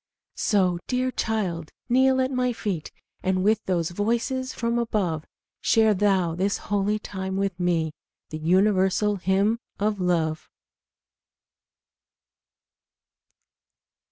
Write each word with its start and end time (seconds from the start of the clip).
So, 0.37 0.79
dear 0.87 1.09
my 1.09 1.11
child, 1.11 1.71
kneel 1.87 2.19
at 2.21 2.31
my 2.31 2.53
feet, 2.53 2.91
And 3.21 3.43
with 3.43 3.63
those 3.67 3.91
voices 3.91 4.51
from 4.51 4.79
above 4.79 5.27
Share 5.61 5.93
thou 5.93 6.33
this 6.33 6.57
holy 6.57 6.97
time 6.97 7.35
with 7.37 7.59
me, 7.59 7.93
The 8.31 8.39
universal 8.39 9.17
hymn 9.17 9.59
of 9.77 9.99
love. 9.99 10.49